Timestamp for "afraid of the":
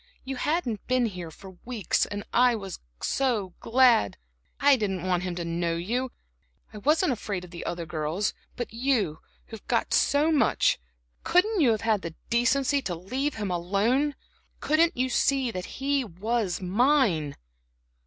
7.11-7.63